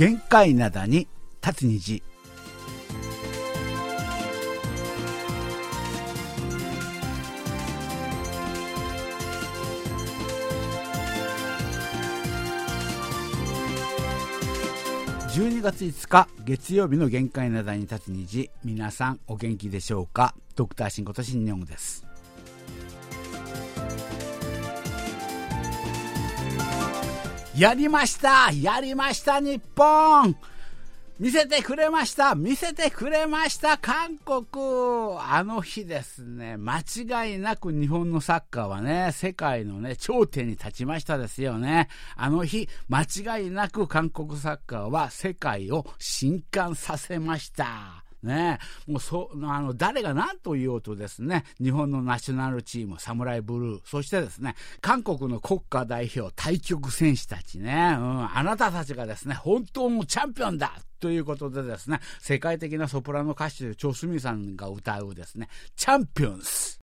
[0.00, 1.06] 限界灘に
[1.46, 2.02] 立つ虹。
[15.28, 18.50] 12月5日月曜日の限界灘に立つ虹。
[18.64, 20.34] 皆さんお元気でしょうか？
[20.56, 22.06] ドクターシンこと新日本です。
[27.56, 28.52] やりました。
[28.52, 30.36] やりました日本。
[31.18, 32.34] 見せてくれました。
[32.34, 35.18] 見せてくれました韓国。
[35.18, 41.88] あの日ですね、間違いなく日本のサッカーはね、世界のね、頂点に立ちましたですよね。
[42.16, 48.09] あの日、間違いなく韓国サッカーは世界を震撼させました。
[48.22, 66.79] ね、もうそあの誰が何と言おうとですね日本のナショナルチームサムライブルーそしてですね韓国の国家代表対局選手たちね、うん、あなたたちがですね本当のチャンピオンだということでですね世界的なソプラノ歌手チョ・スミさんが歌うですねチャンピオンス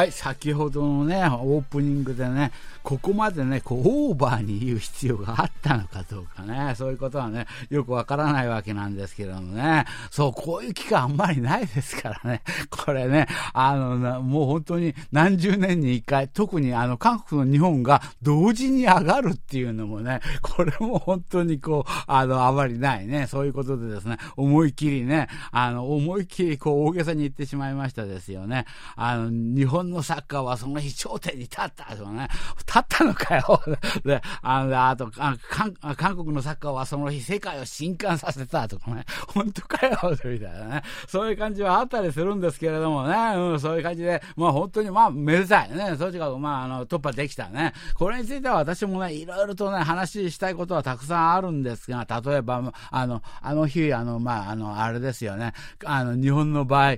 [0.00, 28.64] はい、先ほどのね、オープニングでね、ここまでね、こう、オーバーに言う必要があったのかどうかね、そういうことはね、よくわからないわけなんですけどもね、そう、こういう機会あんまりないですからね、これね、あの、もう本当に何十年に一回、特にあの、韓国の日本が同時に上がるっていうのもね、これも本当にこう、あの、あまりないね、そういうことでですね、思い切りね、あの、思い切りこう、大げさに言ってしまいましたですよね。
[28.96, 32.28] あの、日本のサッカーはその日頂点に立ったとかね、
[32.70, 33.60] 立ったのかよ。
[34.06, 39.04] で、あの、あとあ韓、韓国のサッカーはその日世界を震撼させたとかね、
[39.34, 40.82] 本当かよ、みたいなね。
[41.08, 45.96] そういう感じはあったりするんですけれどもね、うん、そういう感じで、まあ本当に、まあ、めでたいね。
[45.98, 47.72] そっちが、まあ、あの、突破できたね。
[47.94, 55.54] これについては私もね、いろいろとね、話したいことはたくさんあるんですが、例えば、あの、あの日、あの、まあ、あの、あれですよね。
[55.84, 56.96] あの、日本の場合、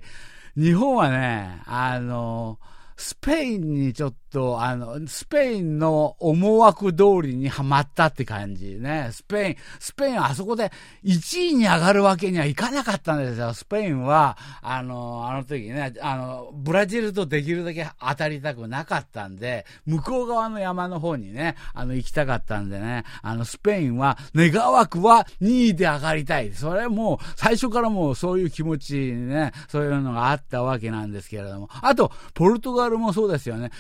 [0.55, 2.59] 日本はね、あの、
[2.97, 9.11] スペインにちょっとと、あの、スペインの思惑通りにはまったって感じね。
[9.13, 10.73] スペイン、スペインはあそこで
[11.05, 13.53] 1位に上がるわけにはいかなかったんですよ。
[13.53, 26.53] スペインは、あの、あの時ね、あの、ブラジルとできるだけ当たりたくなかったんで、向こう側の山の方にね、あの、行きたかったんでね、あの、スペインは、願わくは2位で上がりたい。
[26.53, 31.69] それもう、最初からもうそういう気持ちにね、そういうのがあったわけなんですけれども。
[31.83, 33.71] あと、ポルトガルもそうですよね。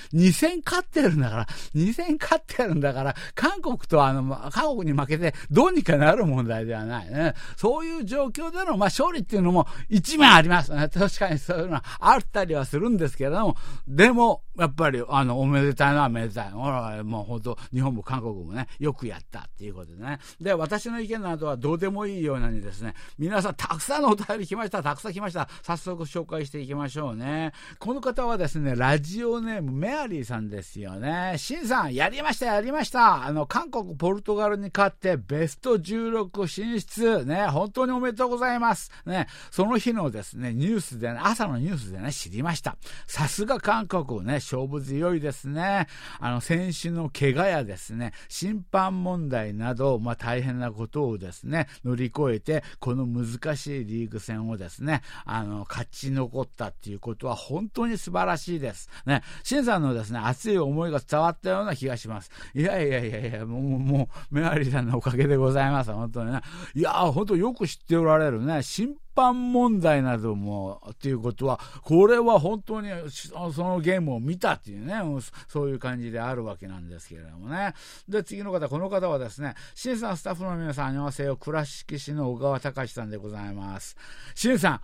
[0.42, 7.34] 2戦勝ってるんだから、2戦勝ってるんだから、韓国とあの、韓国に負けてどうにかなる問題ではないね。
[7.56, 10.88] そういう状況での、まあ、勝利っていうのも一面ありますね。
[10.88, 16.50] 確かにそういうのはあったりはするんですけれども、でも、やっぱり、あの、おめでたいのはめでたい。
[16.50, 20.18] ほら、もう本当、日本も韓国もね、よくやったっていうことでね。
[20.40, 24.82] で、私の意見などはどうでもいいようなにですね、皆さんたくさんのお便り来ました。
[24.82, 25.48] たくさん来ました。
[25.62, 27.52] 早速紹介していきましょうね。
[27.78, 31.34] この方はですね、ラジオネームメアリーさんさんですよね。
[31.36, 33.24] シンさん、やりました、やりました。
[33.24, 37.26] あの、韓国、ポルトガルに勝ってベスト16進出。
[37.26, 38.90] ね、本当におめでとうございます。
[39.04, 42.76] ね、その日のですね、ニュースでね、朝のニュースでね、知りました。
[43.06, 45.86] さすが韓国ね、勝負強いですね。
[46.18, 58.88] あの、選手の怪我やですね、審判問題など、まあ、大変なことをですね、乗り越えて、この難しいリーグ戦をですね、あの、勝ち残ったっていうことは本当に素晴らしいです。
[59.04, 62.30] ね、シンさんのですね、熱い思いが伝わったような気がします。
[62.54, 65.92] いやいやいやいや、もう、もう、メアリーさんのおかげでございます。
[65.92, 66.40] 本当にね。
[66.74, 68.62] いや、本当よく知っておられるね。
[68.62, 75.00] 審判問題なども、っていうことは、これは本当にそのゲームを見たっていうね、
[75.48, 77.74] そういう感じであるわけなんですけれどもね。
[78.08, 81.36] で、次の方、この方はですね、シンさんスタッフの皆さん、あにわせよ。
[81.36, 83.96] 倉敷市の小川隆さんでございます。
[84.34, 84.80] シンさん、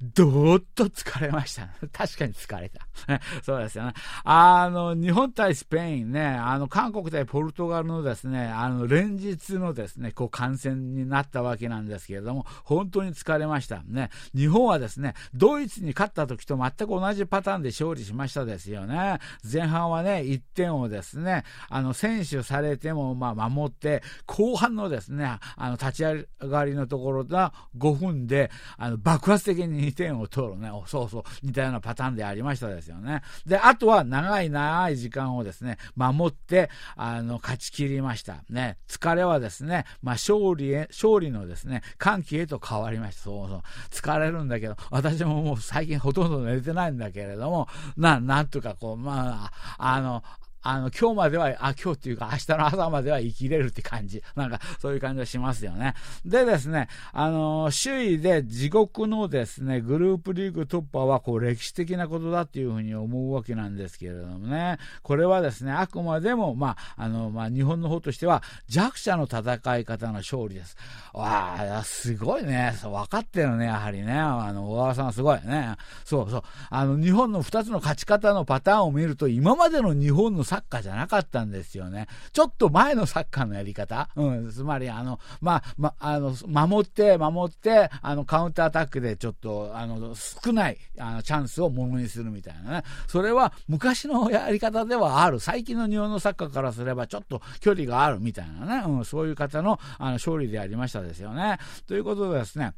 [0.00, 1.68] どーっと疲れました。
[1.92, 2.86] 確かに疲れた。
[3.42, 3.94] そうですよね。
[4.22, 13.82] あの、日本対スペインね、あの、韓国対ポルトガルのですね、あの、連日のですね、こう、感染になったわけなんですけれども、本当に疲れました。
[13.88, 14.10] ね。
[14.36, 19.18] 日本はですね、ドイツに勝った時と全く同じパターンで勝利しましたですよね。
[19.50, 33.22] 前半はね、1点をですね、あの、選手されても、まあ、守って、後半のですね、あの、立ち上がりのところが5分で、あの、爆発的に2点を取るね、そうそう、似たようなパターンでありましたですよね。
[33.46, 38.44] で、あとは長い長い時間をですね、守って、あの、勝ち切りました。
[38.50, 43.22] ね、疲れはですね、まあ、勝利へ、勝利のですね、歓喜へと変わりました。
[43.22, 43.62] そうそう。
[43.90, 50.22] 疲れるんだけど、私ももう最近ほとんど寝てないんだけれども、な、なんとかこう、まあ、あの、
[50.62, 54.22] あの、今日までは、あ、今日っていうか明日の朝までは生きれるって感じ。
[54.34, 55.94] なんか、そういう感じがしますよね。
[56.24, 64.78] でですね、あの、首位で地獄のですね、グループリーグ突破は、こう、歴史的なことだっていうふうに思うわけなんですけれどもね。
[65.02, 70.76] これはですね、あくまでも、まあ、あの、まあ、日本の方としては、弱者の戦い方の勝利です。
[71.12, 72.74] わあ、すごいね。
[72.80, 74.12] そう、分かってるね、やはりね。
[74.12, 75.76] あの、小川さんすごいね。
[76.04, 76.42] そうそう。
[76.70, 82.06] あの、日本の2つの勝ち方のパターンを見ると、今までの日本のサッカーじゃなかったんですよね。
[82.32, 84.08] ちょっと前のサッカーのやり方。
[84.16, 92.82] うん、つまり、あの、まあ、ま、あの、守って、守って、あの、カウンターアタックでちょっと、あの、少ない、あの、チャンスをものにするみたいなね。
[93.06, 95.38] それは昔のやり方ではある。
[95.38, 98.84] 最近の日本のサッカーからすればちょっと距離があるみたいなね。
[98.86, 101.58] うん、そういう方の、あの、勝利でありましたですよね。
[101.86, 102.72] ということでですね、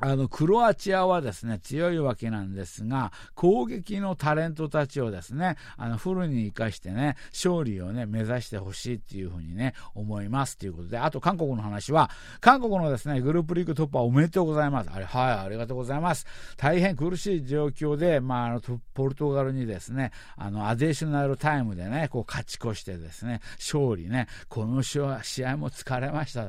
[0.00, 12.10] あのクロアチアはですね強いわけなんですが攻撃のタレントたちをですねあのフルに生かしてね勝利をね目指してほしいっていうふうにね思いますということであと韓国の話は
[12.40, 14.90] 韓国のですねグループリーグ突破おめでとうございます。
[14.92, 16.26] あれはいありがとうございます。
[16.56, 18.60] 大変苦しい状況で、まあ、あの
[18.94, 26.44] ポルトガルにですねあのアデーショナルタイムでねこう勝ち越してですね勝利ねこの試合も疲れました。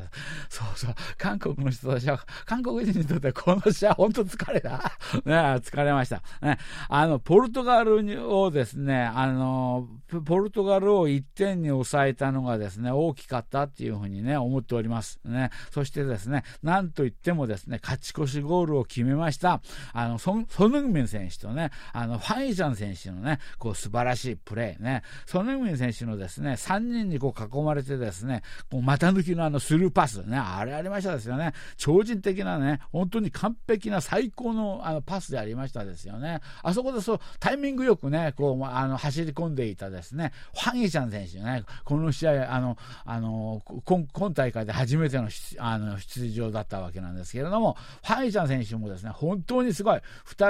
[0.50, 4.78] そうそう韓国の人たちは韓国人にとってこの試合、本当疲れた？
[5.26, 6.24] ね、疲れました。
[6.42, 6.58] ね、
[6.90, 9.88] あの、ポルトガルをですね、あの、
[10.26, 15.20] ポルトガルを1点に抑えたのがですね、大きかったっていうふうにね、思っております。
[15.26, 19.62] ね、そしてですね、なんといってもですね、勝ち越しゴールを決めました、
[19.94, 28.42] あの、ソソヌグミン選手とね、あの、ファイジャン選手のね、こう、素晴らしいプレーね、ソヌグミン選手のですね、3人にこう囲まれてですね、
[28.72, 36.42] こう、股抜きのあの、スルーパスね、あれありましたですよね、超人的なね、本当に完璧な最高のあのパスでありましたですよね。
[36.64, 45.30] あそこでそうタイミングよくね、こうあの走り込んでいたですね、ファンイちゃん選手ね、この試合、あのあの今今大会で初めての
[45.60, 50.02] あの出場だったわけなんですけれども、ファンイちゃん選手もですね、本当にすごい、2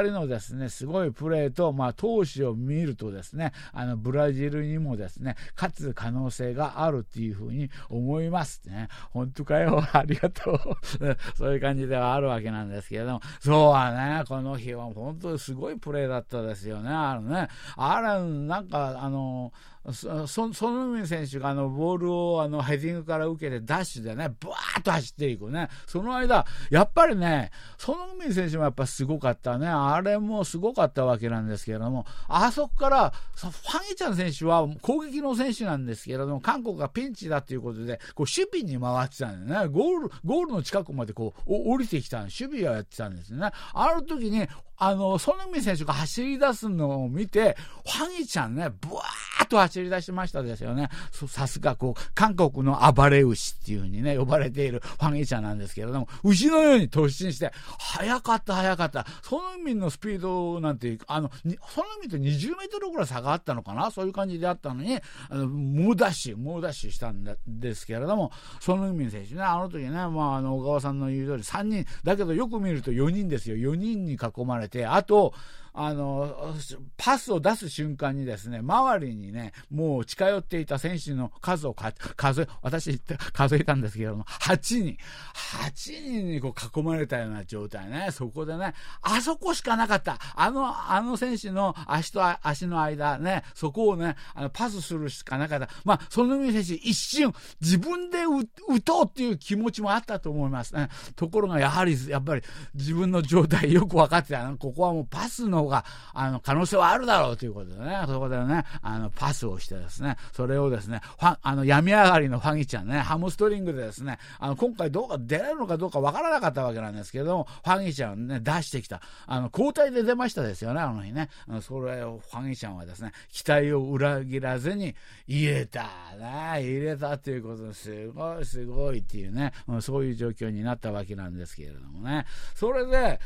[0.04, 8.90] 人のですね、すごいプレーと、まあ、投手を見るとですね、あのブラジルにもですね、勝つ可能性があるっていうふうに思いますね。
[9.12, 10.60] 本当かよ、ありがとう。
[11.36, 17.48] そういう感じではあるわけなんですですけれども、そうはね、この日は本当にすごいプレーだったですよね、あのね。
[17.78, 19.52] あれ、なんか、あの、
[19.94, 25.70] そそのみ選手があのボールをあのヘディングから受けてダッシュでね、ブワーッと走っていくね。
[25.86, 29.68] その間、やっぱりね、そのみ選手もやっぱすごかったね。
[29.68, 39.68] あれもすごかったわけなんですけれども、あそこから、ファン・イチャン選手は攻撃の選手なんですけれども、韓国がピンチだということで、こう守備に回ってたんだよね。
[39.68, 43.52] ゴール、ゴールの近くまでこう降りてきた守備をやってたんですね。
[43.74, 47.56] あの時に、あの、ソヌミ選手が走り出すのを見て、
[47.86, 50.90] ファンイちゃんね、ブワーッと走り出しましたですよね。
[51.28, 59.06] さすが、こう、韓国の暴れ牛っていう風にね、呼ばれているファンイちゃんなんですけれども、牛のように突進して、速かった速かった。
[59.22, 61.54] ソヌミンのスピードなんて、あの、ソヌ
[62.02, 63.92] ミンと20メートルぐらい差があったのかな？
[63.92, 65.00] そういう感じであったのに、
[65.30, 73.56] あの、猛ダッシュ、猛ダッシュしたんですけれども、ソヌミン選手ね、あの時ね、まあ、あの、小川さんの言う通り3人、だけどよく見ると4人ですよ。
[73.56, 75.34] 4人に囲まれて、あと、
[75.78, 76.56] あの、
[76.96, 82.98] パスを出す瞬間にですね、周りにね、もう近寄っていた選手の数を数え、私
[83.34, 84.98] 数えたんですけれども、8人。
[85.36, 88.08] 8人にこう囲まれたような状態ね。
[88.12, 90.18] そこでね、あそこしかなかった。
[90.36, 95.68] あの、あの選手の足と足の間ね、そこをね、あのパスするしかなかった。
[95.84, 100.88] まあ、その選手一瞬、自分で打とうっていう気持ちもあったと思いますね。
[101.18, 102.44] ところが、やはり、やっぱり
[102.76, 104.46] 自分の状態よく分かってた。
[104.58, 119.02] ここはもうパスの方が、あの、可能性はあるだろうということでね、そこでね、あの、パスをしてですね、それをですね、ファあの、病み上がりのファギちゃんね、ハムストリングでですね、あの、今回どうか出れるのかどうかわからなかったわけなんですけども、ファギちゃんね、出してきた。
[119.28, 121.30] あの、交代で出ましたですよね、あの日ね。
[121.62, 124.96] それをファギちゃんはですね、期待を裏切らずに
[125.28, 125.84] 入れた、
[126.18, 132.26] ね、入れたっていうことですごいすごいっていうね、そういう状況になったわけなんですけれどもね。
[132.56, 133.20] それで、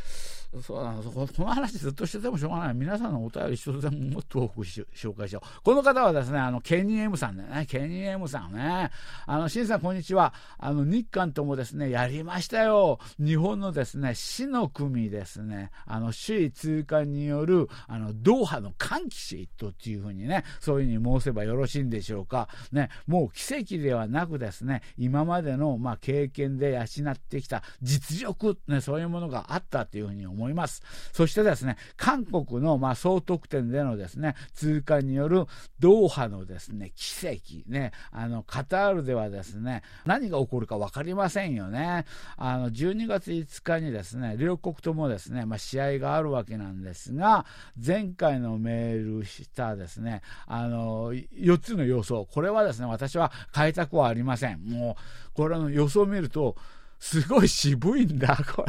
[0.63, 2.73] そうなのこの話ずっとしててもしょうがない。
[2.73, 5.61] 皆さんのお便り一つでももっと多く紹介しよう。
[5.63, 8.89] この方はですね、あの、ケニー M さんね、ケニー M さんね。
[9.27, 10.33] あの、シンさんこんにちは。
[10.57, 12.97] あの、日韓ともですね、やりましたよ。
[13.19, 22.49] 日本のですね、死の組ですね、あの、首位通過による、あの、ドーハの歓喜シートっていうふうにね、そういうふうに申せばよろしいんでしょうか。
[22.71, 30.38] ね、もう奇跡ではなくですね、今までの、まあ、経験で養ってきた実力、ね、そういうものがあったっていうふうに思います。
[30.39, 30.81] 思います。
[31.11, 35.45] そしてですね、韓国のま総得点でのですね、通過による
[35.79, 42.05] ドーハのですね、奇跡ね、あの、カタールではですね、何が起こるか分かりませんよね。
[42.37, 47.45] あの、12月5日にですね、両国ともですね、まあ、試合があるわけなんですが、
[47.85, 54.63] 前回のメールしたですね、あの、4つの予想、これはですね、私は変えたくはありません。
[54.63, 56.55] もう、これの予想を見ると、
[56.99, 58.65] すごい渋いんだ、 こ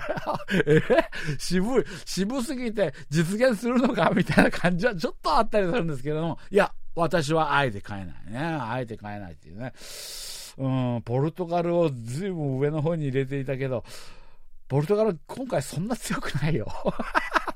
[0.65, 0.65] れ。
[0.67, 0.83] え
[1.39, 1.85] 渋い。
[2.05, 8.39] 渋すぎて実現するのかみたいな感じはちょっとあったりするんですけれども、いや、私はあえて変えないね。
[8.39, 9.73] あえて変えないっていうね。
[10.59, 10.69] う
[10.99, 13.85] ん、ポルトガルをずいぶん上の方に入れていたけど、
[14.69, 16.67] ポルトガル今回そんな強くないよ。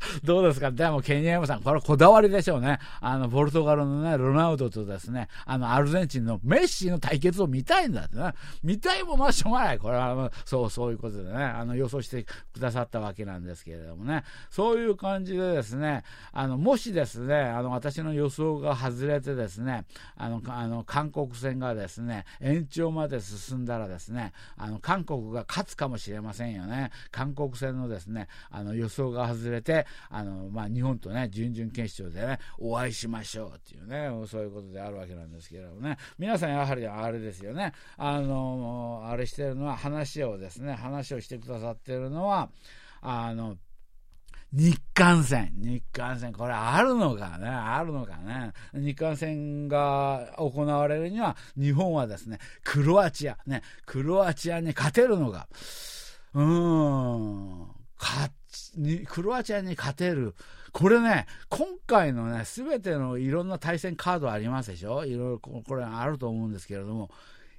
[0.25, 0.70] どうですか？
[0.70, 2.78] でもケニアムさん、これこだわりでしょうね。
[3.00, 8.32] あの、ポルトガルのね、ロナウドとですね、あの、アルゼンチンのメッシの対決を見たいんだってね。
[8.62, 9.78] 見たいものはしょうがない。
[9.78, 14.25] これは、そう、そういうことでね、あの、予想してくださったわけなんですけれどもね。
[14.50, 19.84] そういう感じでですね、あの、もしですね、あの、私の予想が外れてですね、
[20.16, 26.90] あの、あの韓国戦がですね、延長まで進んだらですね、あの、韓国が勝つかもしれませんよね。
[27.11, 42.50] 韓国戦のですね、あの、予想が外れて、あの、まあ、日本とね、準々決勝でね、お会いしましょうっていうね、そういうことであるわけなんですけれどもね、皆さんやはりあれですよね、あの、あれしてるのは、話をですね、話をしてくださってるのは、
[43.00, 43.56] あの、
[44.54, 48.52] 日韓戦、日韓戦、これあるのかね、あるのかね。
[48.72, 55.48] 日韓戦が行われるには、日本はですね、クロアチア、ね、クロアチアに勝てるのか。
[56.34, 57.33] うーん、
[59.06, 60.34] クロアチアに勝てる。
[60.73, 65.04] これね、今回のね、すべてのいろんな対戦カードありますでしょ？
[65.04, 67.11] いろいろこれあると思うんですけれども、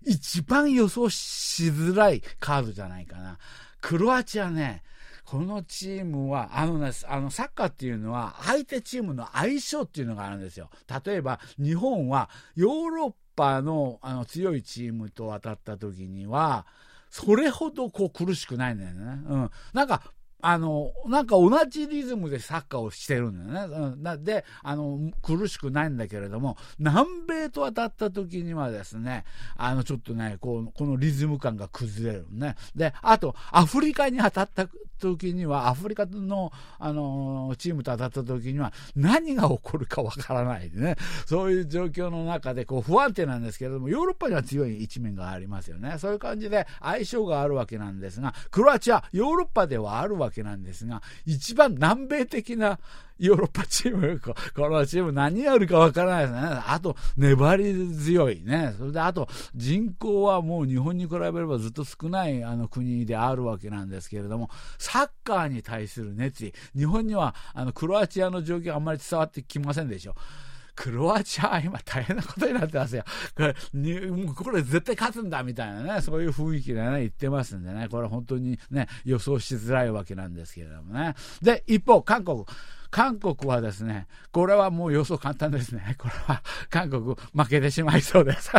[0.06, 3.38] 一番予想しづらいカードじゃないかな。
[3.82, 4.84] クロアチアね、
[5.24, 10.70] このチームは、あのね、あの、サッカーっていうのは、相手チームの相性っていうのがあるんですよ。
[11.06, 16.68] 例えば、日本は、ヨーロッパのあの強いチームと当たった時には、
[17.10, 19.22] それほどこう苦しくないんだよね。
[19.28, 19.52] うん。
[19.74, 20.04] なんか、
[20.48, 23.76] あの、なんか同じリズムでサッカーをしてるんだよね。
[24.06, 29.26] うん、で、あの、苦しくないんだけれども、南米と当たった時にはですね、
[29.58, 32.56] あの、ちょっとね、こう、このリズム感が崩れるね。
[32.76, 34.68] で、あと、アフリカに当たった
[35.00, 40.96] 時には、アフリカの、あの、チームと当たった時には、何が起こるかわからないでね。
[41.26, 45.96] そういう状況の中で、こう、不安定なんですけれども、ヨーロッパには強い一面がありますよね。
[45.98, 52.80] そういう感じで相性があるわけなんですが、クロアチア、ヨーロッパではあるわけけなんですが、一番南米的な
[53.18, 54.34] ヨーロッパチーム、こ
[54.70, 56.40] のチーム何やるかわからないですね。
[56.68, 58.76] あと、粘り強いね。
[58.78, 70.16] それで、あと、人口はもう日本に比べればずっと少ないあの国であるわけなんですけれども、サッカーに対する熱意、日本にはあのクロアチアの状況あんまり伝わってきませんでしょ。
[70.76, 73.04] クロアチア今大変なことになってますよ。
[73.36, 81.16] これ、これ絶対勝つんだみたいなね、そういう雰囲気でね、言ってますんでね、これ本当にね、予想しづらいわけなんですけれどもね。
[81.42, 82.46] で、一方、韓国。
[82.92, 85.96] 韓国はですね、これはもう予想簡単ですね。
[85.98, 87.04] これは韓国
[87.34, 88.52] 負けてしまいそうです。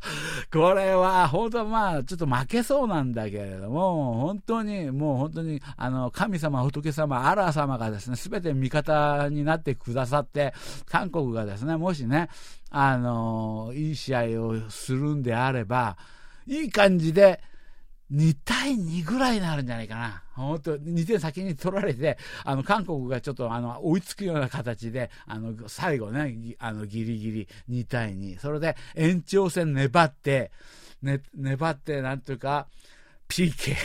[0.52, 10.54] これは本当まあちょっと負けそうなんだけれども、本当にもう本当にあの神様、仏様、アラー様がですね、すべて味方になってくださって、
[10.86, 12.28] 韓国がですね、もしね、
[12.70, 15.96] あの、いい試合をするんであれば、
[16.46, 17.40] いい感じで
[18.12, 20.22] 2対2ぐらいになるんじゃないかな。
[20.34, 28.38] 本当2点先に取られて、あの、韓国がちょっとあの、追いつくような形で、あの、最後ね、あの、ギリギリ2対2。
[28.38, 30.50] それで延長戦粘って、
[31.02, 32.66] ね、粘って、なんというか、
[33.28, 33.76] PK。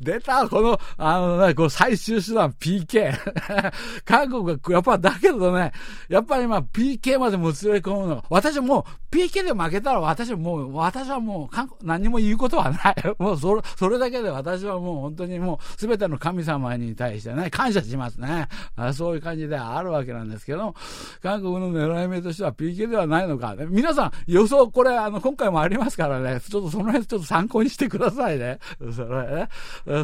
[0.00, 3.12] 出た、この、あのね、こう最終手段 PK。
[4.04, 5.72] 韓国が、やっぱだけどね、
[6.08, 8.24] やっぱり今 PK までもつれ込むの。
[8.28, 12.94] 私もう PK で負けたら私はもう、私はもう何も言うことはない。
[13.18, 18.48] もうそれ、それだけで私はもう本当にもう全ての神様に対してね、感謝しますね。
[18.76, 20.74] あそういう感じであるわけなんですけど、
[21.22, 23.54] 韓国の狙い目としては PK ではないのか。
[23.68, 28.58] 皆さん予想、これあの、今回もありますからね、ちょっとその辺ちょっと参考にしてくださいね。
[28.94, 29.48] それね。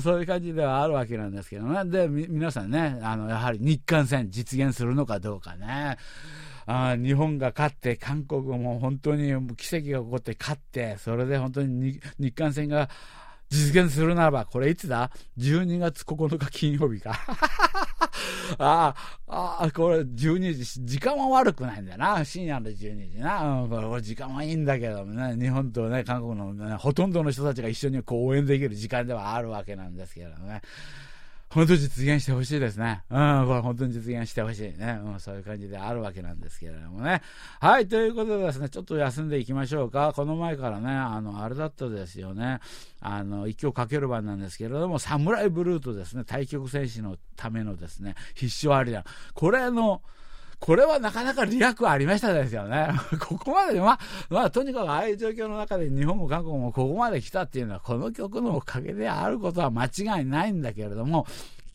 [0.02, 1.84] そういう感じではあるわけなんですけどね。
[1.84, 5.96] で、皆さんね、あの、やはり日韓戦実現するのかどうかね。
[6.66, 12.88] あ日本が勝って、韓国も本当に奇跡が起こって勝って、それで本当に日韓戦が
[13.50, 17.12] 実現するならば、これいつだ ?12 月9日金曜日か。
[18.58, 22.24] あ あ、ああこれ12時、時間は悪くないんだよな。
[22.24, 23.62] 深夜の12時な。
[23.62, 30.62] うん、これ時間はいいんだけどもね、日本とね、韓国の、ね、ほとんどの人たちが一緒にこう応援できる時間ではあるわけなんですけどね。
[31.54, 33.04] 本当に実現してほしいですね。
[33.08, 34.98] うん、これ本当に実現してほしいね。
[35.04, 37.22] うん、そういう感じであるわけなんですけれどもね。
[37.60, 40.12] はい、ということでですね、ちょっと休んでいきましょうか。
[40.16, 42.58] この前からね、あの、あれだったですよね。
[43.00, 49.04] あの、一挙かける番なんですけれども、サムライブルーとですね、対局戦士のためのですね、必勝ありだ。
[49.32, 50.02] これの、
[50.64, 52.88] これはなかなかリアクありましたですよね。
[53.20, 53.98] ここまで、まあ、
[54.30, 61.26] まあ、とにかくああいう状況の中で日本も韓国もここまで来たっていうのは、この曲のおかげであることは間違いないんだけれども、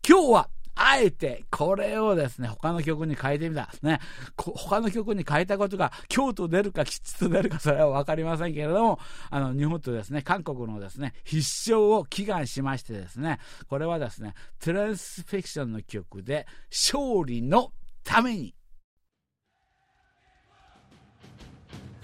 [0.03, 3.69] 今日はあえてこれをですね、他の曲に変えてみた。
[3.84, 4.00] ね、
[4.36, 13.38] 他の曲に変えたことが京都出るか吉と出るかそれは分かりませんけれども、あの、日本とですね、韓国のですね、必勝を祈願しましてですね、
[13.69, 17.72] これはですね、トランスフィクションの曲で勝利の
[18.03, 18.55] ために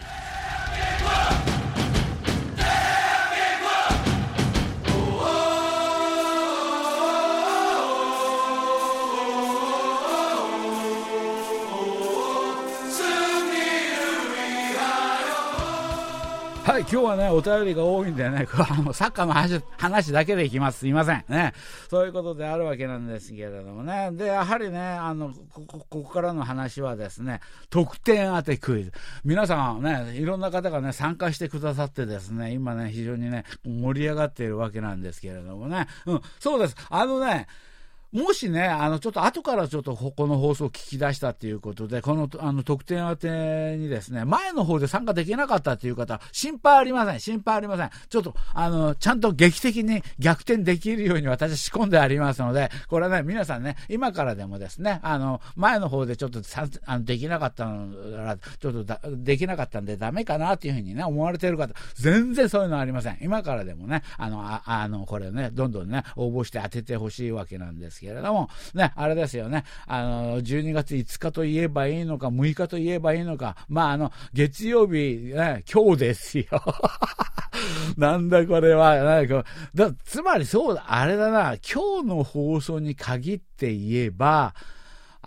[0.08, 0.35] Yeah!
[16.76, 20.80] はい、今日はね、お便りが多いんでね、あのサッカーの話話だけでいきます。
[20.80, 21.24] すいません。
[21.30, 21.54] ね。
[21.90, 24.10] そういうことであるわけなんですけれどもね。
[24.12, 27.40] で、やはりね、あの、ここここからの話はですね、
[27.70, 28.92] 得点当てクイズ。
[29.24, 35.88] 皆さんね、いろんな方がね、参加してくださってですね、今ね、非常にね、盛り上がっているわけなんですけれどもね。
[36.06, 36.76] うん、そうです。
[36.90, 37.48] あのね、
[38.16, 47.20] もしね、あの、ちょっと後からちょっとここの放送を聞き出したっていうことで、この、あの、特典宛てにですね、前の方で参加できなかったっていう方、心配ありません。
[47.20, 47.90] 心配ありません。
[48.08, 63.18] ちょっと、あの、ちゃんと劇的に逆転できるように私仕込んでありますので、これね、皆さんね、今からでもですね、あの、前の方でちょっとさあのできなかったのら、ちょっとだできなかったんでダメかなっていうふうにね、思われてる方、全然そういうのありません。
[63.22, 76.46] 今からでもね、あの、ああの、これね、どんどんね、応募して当ててほしいわけなんですけどけれども、ね、あれですよね、あの、12月5日と言えばいいのか、6日と言えばいいのか、まあ、あの、月曜日、ね、今日ですよ。
[77.98, 84.54] なんだこれは、なんかだつまりそうだ、あれだな、今日の放送に限って言えば、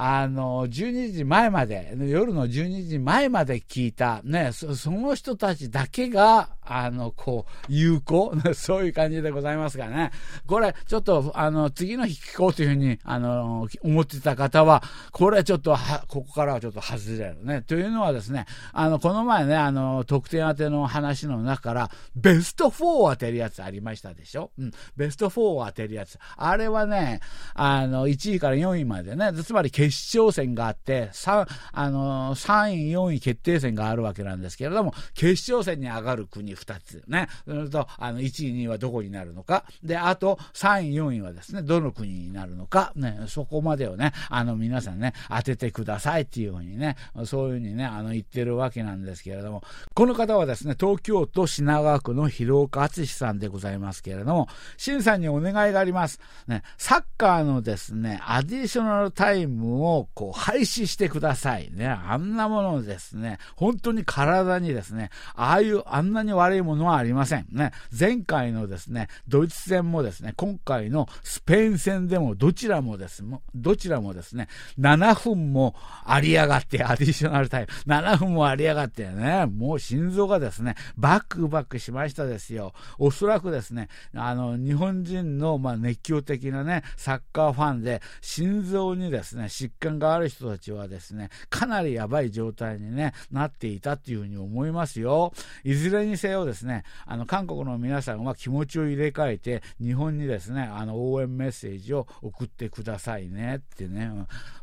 [0.01, 8.35] あの、12時前まで、夜の12時前まで聞いた、ね、その人たちだけが、あの、こう、有効？
[8.55, 10.11] そういう感じでございますがね。
[10.47, 17.63] これ、ちょっと、あの、次の日聞こうというふうに、あの、思ってた方は、これちょっとは、ここからはちょっと外れるね。
[17.63, 24.51] というのはですね、あの、この前ね、あの、得点当ての話の中から、ベスト4を当てるやつありましたでしょ？
[24.59, 24.71] うん。
[24.97, 26.19] ベスト4を当てるやつ。
[26.37, 27.21] あれはね、
[27.55, 37.29] あの、1位から4位までね、つまり決勝戦があって、3、あの、3位、4位決定戦があるわけなんですけれども、決勝戦に上がる国2つね。
[37.47, 39.65] それと、あの、1位、2位はどこになるのか。
[39.83, 42.93] で、あと、3位、4位はですね、どの国になるのか。
[42.97, 49.63] ね、そこまでをね、あの、皆さんね、当ててくださいっていうふうにね、そういうふうにね、あの、言ってるわけなんですけれども、
[49.95, 56.21] この方はですね、東京都品川区の広岡敦さんでございますけれども、新さんにお願いがあります。
[56.47, 61.89] ね、サッカーのですね、アディショナルタイムをこう廃止してくださいね。
[61.89, 67.47] あんなものですね、本当に体にですね、ああいう、あんなに悪いものはありません。
[67.51, 67.73] ね。
[67.99, 82.73] 前回のですね、ドイツ戦もですね、今回のスペイン戦でもどちらもですどちらもですね、7分もありやがって、アディショナルタイム、7分もありやがってね、もう心臓がですね、バクバクしましたですよ。
[82.99, 95.33] おそらくですね、あの、日本人の、まあ、熱狂的なね、サッカーファンで、心臓にですね、疾患がある人たちはですね、かなりやばい状態にね、なっていたっていうふうに思いますよ。
[95.65, 104.11] いずれにせよをですね、あの、韓国の皆さんは気持ちを入れ替えて、日本にですね、あの、応援メッセージを送ってくださいねってね、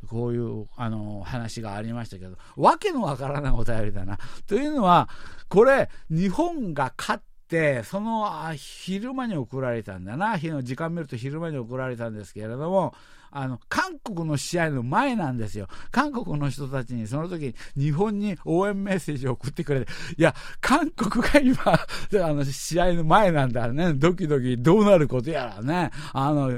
[0.07, 4.17] こういう、あの、話がありましたけど、わけのわからないお便りだな。
[4.47, 5.09] というのは、
[5.49, 12.93] これ、日本が勝って、その昼間に送られたんだな、日の時間見ると昼間に送られたんですけれども、
[13.31, 15.67] あの、韓国の試合の前なんですよ。
[15.91, 23.93] 韓国の人たちにその時日本に応援メッセージを送ってくれて、いや、韓国が今、あの、試合の前なんだね。
[23.93, 25.91] ドキドキどうなることやらね。
[26.13, 26.51] あの、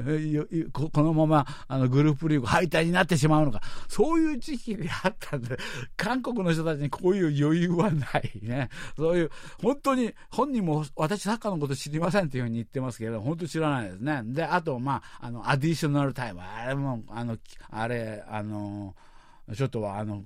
[0.71, 3.62] このまま、あの、グループリーグ敗退になってしまうのか。
[3.88, 5.58] そういう時期であったんで、
[5.95, 8.69] 韓国の人たちにこういう余裕はないね。
[8.95, 14.21] そういう、本当に、本人も私サッカーのこと知りませんっていうふうに言ってますけど、本当知らないですね。
[14.25, 16.41] で、あと、まあ、あの、アディショナルタイム。
[16.41, 17.38] あれも、あの、
[17.69, 18.95] あれ、あの、
[19.56, 20.23] ちょっとあの、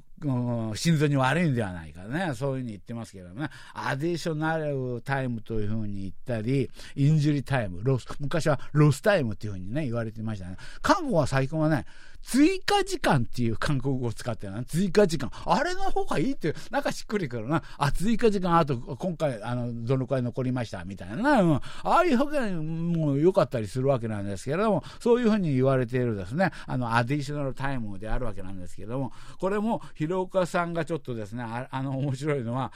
[0.76, 10.58] 心臓に悪いんではないかね、そういうふうに言ってますけどね、アディショナルタイムというふうに言ったり、インジュリータイム、ロス昔はロスタイムというふうにね、言われてましたね。
[10.82, 11.86] 韓国は最近はね、
[12.24, 14.64] 追加時間っていう 韓国語を使ってるな。
[14.64, 15.32] 追加時間。
[15.46, 17.64] あれの方がいいって、なんかしっくりくるな。
[17.78, 21.56] あ、追加時間、あと今回、あの、どのくらい残りました、みたいな、うん。
[21.56, 32.72] ああいう表現も良かったりするわけなんですけれども、そういうふうに言われているですね、あの、アディショナルタイムであるわけなんですけれども、これも、広岡さんがちょっとですね、ああの、面白いのは、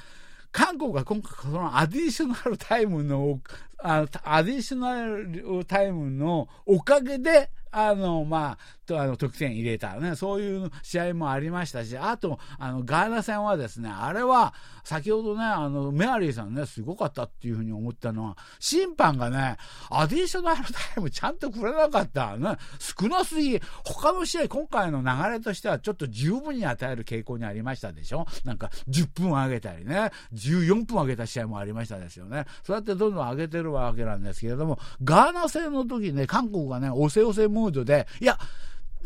[0.51, 3.41] 韓国が今回、そのアディショナルタイムの、
[3.79, 19.57] あアディショナルタイムのおかげで、あの、まあ、とあの得点入れた、ね、そういう試合もありましたし、あと、あのガーナ戦はですね、あれは先ほどね、あのメアリーさんね、すごかったっていうふうに思ったのは、審判がね、
[19.89, 38.37] アディショナルタイムちゃんとくれなかった、ね、少なすぎ、他の試合、今回の流れとしてはちょっと十分に与える傾向にありましたでしょ、なんか10分上げたりね、14分上げた試合もありましたですよね、そうやってどんどん上げてるわけなんですけれども、ガーナ戦の時ね、韓国がね、押せ押せムードで、いや、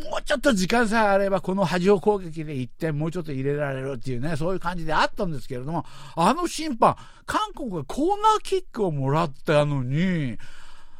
[0.03, 6.95] もうちょっと時間さえあれば、この波状攻撃で1点もうちょっと入れられるっていうね、そういう感じであったんですけれども、あの審判、
[7.25, 10.37] 韓国がコーナーキックをもらったのに、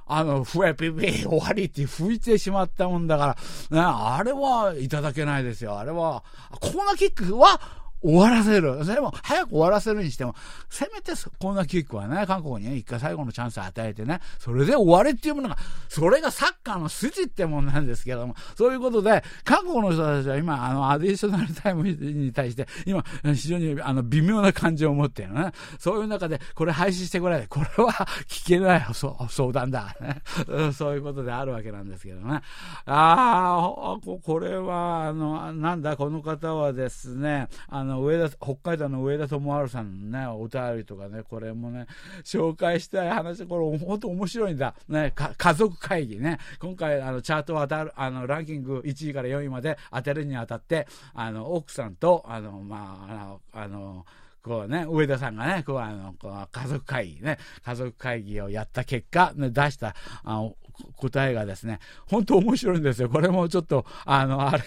[0.05, 3.37] あの、ふえぴぴ終わりって吹いてしまったもんだか
[3.69, 5.77] ら、ね、あれはいただけないですよ。
[5.77, 6.23] あれは、
[6.59, 7.61] コーナーキックは
[8.01, 8.83] 終わらせる。
[8.85, 10.35] それも早く終わらせるにしても、
[10.69, 15.57] せめてこんなキックはね、韓国にね、一回最後のチャンスを与えてね、それで終わりっていうものが、
[15.87, 25.51] それがサッカーの筋ってもんなんですけども、そういうことで、韓国の人たちは今、あの、アディショナルタイムに対して、今、非常にあの微妙な感じを持ってるね。
[25.79, 27.45] そういう中で、これ廃止してくれ。
[27.47, 27.91] これは
[28.27, 29.95] 聞けない相談だ、
[30.73, 32.35] そういうことであるわけなんですけどね。
[32.35, 32.41] あ
[32.85, 41.87] あ、これは、あの、なんだ、この方はですね、あの、の上田北海道の上田智春さんのねお便りとかねこれもね
[42.23, 46.39] 紹介したい話これ本当面白いんだ、ね、家族会議ね。
[46.59, 54.05] 今回あのチャートを当たるあのランキング1位から4位まで当てるにあたってあの奥さんとあのまああのあの
[54.43, 60.55] こうね、上田さんがね、こうあの、こう家族会議ね、家族会議をやった結果、ね、出したあの
[60.95, 63.09] 答えがですね、本当面白いんですよ。
[63.09, 64.63] これもちょっと、あの、あれ、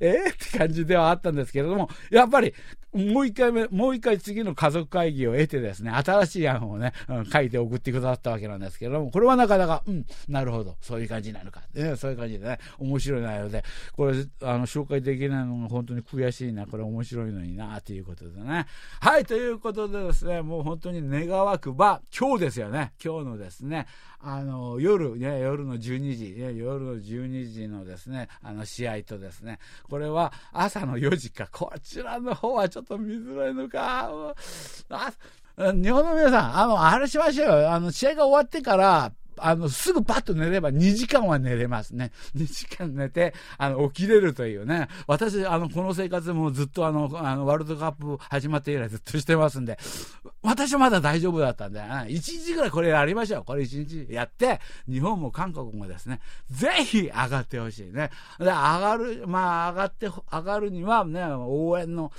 [0.00, 2.54] えー、って感じではあったんですけれども、やっぱり、
[2.92, 18.66] もう一回目、もう一回次の家族会議を得てですね、新しい案をね、うん、書いて送ってくださったわけなんですけれども、これはなかなか、うん、なるほど、そういう感じなのか、ね、そういう感じでね、面白い内容で、これ、あの、紹介できないのが本当に悔しいな、これ面白いのにな、ということでね。
[19.00, 23.86] はい、ということでですね、もう本当に願わくば、今日ですよね、今日のですね、
[24.24, 34.34] あの夜、ね、夜の12時、ね、夜の12時のですね、あの試合とですね、これは朝の4時か、こちらの方はちょっとっと見づらいのか。
[34.88, 35.12] あ
[35.56, 37.72] 日本の皆さん、あの、あれしましょうよ。
[37.72, 42.12] あの、試合が終わってから、あの、すぐパッと寝れば2時間は寝れますね。
[42.36, 44.88] 2時間寝て、あの、起きれるというね。
[45.06, 49.78] 私、あの、この生活もずっとあの、あの、ワールドカップ始まって以来ずっとしてますんで、
[50.42, 53.44] 私はまだ大丈夫だったんで、1日ぐらいこれやりましょう。
[53.44, 58.10] これ1日やって、日本も韓国もですね、ぜひ上がってほしいね。
[58.38, 62.12] で、上がる、まあ、上がって、上がるにはね、応援の、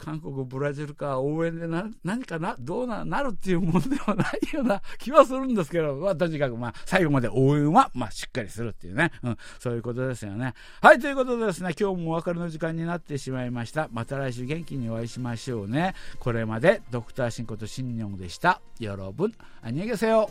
[0.00, 10.54] 韓国、ブラジルか応援でな何かな、どうななるっていうものではないような気はするんですけど、 まあ、とにかく、まあ、最後まで応援は、まあ、しっかりするっていうね、うん、そういうことですよね。
[10.80, 13.88] はい、ということでですね、今日もお別れの時間になってしまいました。
[13.92, 15.94] また来週元気にお会いしましょうね。
[16.18, 18.60] これまで、ドクターシンことシンニョンでした。
[18.78, 19.32] よろぶん、
[19.62, 20.30] あにげせよ。